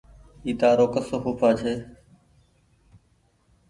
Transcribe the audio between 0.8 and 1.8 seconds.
ڪسو ڦوڦآ ڇي